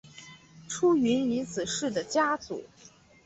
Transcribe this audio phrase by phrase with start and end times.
[0.67, 2.63] 出云尼子氏的家祖。